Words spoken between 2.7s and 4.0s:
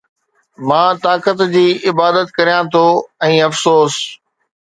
ٿو ۽ افسوس